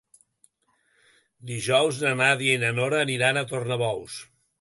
Dijous 1.49 1.99
na 2.05 2.13
Nàdia 2.21 2.55
i 2.55 2.61
na 2.65 2.73
Nora 2.79 3.03
aniran 3.09 3.39
a 3.39 3.45
Tornabous. 3.53 4.17